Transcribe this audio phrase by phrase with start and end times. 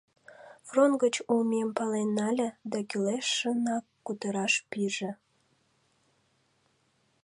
[0.67, 5.11] Фронт гыч улмем пален нале да кӱлешынак кутыраш пиже.